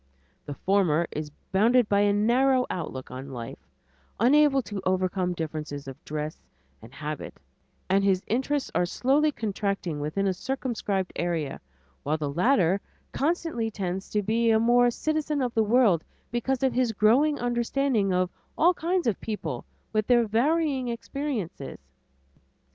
[0.47, 3.67] The former is bounded by a narrow outlook on life,
[4.19, 6.41] unable to overcome differences of dress
[6.81, 7.35] and habit,
[7.87, 11.61] and his interests are slowly contracting within a circumscribed area;
[12.01, 16.73] while the latter constantly tends to be more a citizen of the world because of
[16.73, 21.77] his growing understanding of all kinds of people with their varying experiences.